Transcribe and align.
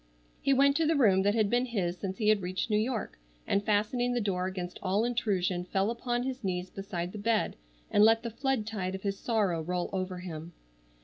He 0.41 0.51
went 0.51 0.75
to 0.77 0.87
the 0.87 0.95
room 0.95 1.21
that 1.21 1.35
had 1.35 1.47
been 1.47 1.67
his 1.67 1.95
since 1.95 2.17
he 2.17 2.29
had 2.29 2.41
reached 2.41 2.71
New 2.71 2.79
York, 2.79 3.19
and 3.45 3.63
fastening 3.63 4.15
the 4.15 4.19
door 4.19 4.47
against 4.47 4.79
all 4.81 5.05
intrusion 5.05 5.63
fell 5.63 5.91
upon 5.91 6.23
his 6.23 6.43
knees 6.43 6.71
beside 6.71 7.11
the 7.11 7.19
bed, 7.19 7.55
and 7.91 8.03
let 8.03 8.23
the 8.23 8.31
flood 8.31 8.65
tide 8.65 8.95
of 8.95 9.03
his 9.03 9.19
sorrow 9.19 9.61
roll 9.61 9.91
over 9.93 10.17
him. 10.17 10.53